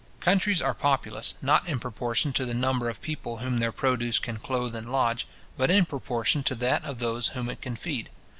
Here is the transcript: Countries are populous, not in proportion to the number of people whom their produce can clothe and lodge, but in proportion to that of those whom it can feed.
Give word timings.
Countries 0.19 0.63
are 0.63 0.73
populous, 0.73 1.35
not 1.43 1.67
in 1.69 1.77
proportion 1.79 2.33
to 2.33 2.43
the 2.43 2.55
number 2.55 2.89
of 2.89 3.03
people 3.03 3.37
whom 3.37 3.59
their 3.59 3.71
produce 3.71 4.17
can 4.17 4.37
clothe 4.39 4.75
and 4.75 4.91
lodge, 4.91 5.27
but 5.57 5.69
in 5.69 5.85
proportion 5.85 6.41
to 6.41 6.55
that 6.55 6.83
of 6.83 6.97
those 6.97 7.27
whom 7.27 7.47
it 7.51 7.61
can 7.61 7.75
feed. 7.75 8.09